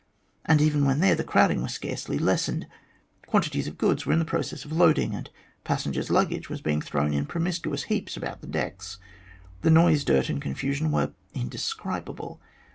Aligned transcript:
And 0.45 0.61
even 0.63 0.83
when 0.83 0.99
there, 0.99 1.13
the 1.13 1.23
crowding 1.23 1.61
was 1.61 1.75
scarcely 1.75 2.17
lessened. 2.17 2.65
Quantities 3.27 3.67
of 3.67 3.77
goods 3.77 4.03
were 4.03 4.13
in 4.13 4.25
process 4.25 4.65
of 4.65 4.71
loading, 4.71 5.13
and 5.13 5.29
passengers' 5.63 6.09
luggage 6.09 6.49
was 6.49 6.59
being 6.59 6.81
thrown 6.81 7.13
in 7.13 7.27
promiscuous 7.27 7.83
heaps 7.83 8.17
about 8.17 8.41
the 8.41 8.47
decks. 8.47 8.97
The 9.61 9.69
noise, 9.69 10.03
dirt, 10.03 10.27
and 10.27 10.41
confusion 10.41 10.91
were 10.91 11.11
indescribable. 11.35 12.41